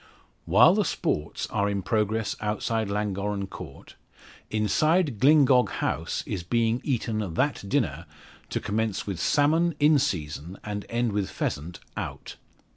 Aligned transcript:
While 0.45 0.73
the 0.73 0.83
sports 0.83 1.45
are 1.51 1.69
in 1.69 1.83
progress 1.83 2.35
outside 2.41 2.89
Llangorren 2.89 3.45
Court, 3.45 3.93
inside 4.49 5.19
Glyngog 5.19 5.69
House 5.73 6.23
is 6.25 6.41
being 6.41 6.81
eaten 6.83 7.31
that 7.35 7.63
dinner 7.69 8.07
to 8.49 8.59
commence 8.59 9.05
with 9.05 9.19
salmon 9.19 9.75
in 9.79 9.99
season 9.99 10.57
and 10.63 10.87
end 10.89 11.11
with 11.11 11.29
pheasant 11.29 11.81
out. 11.95 12.37